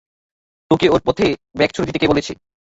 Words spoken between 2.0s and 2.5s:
কে বলেছে?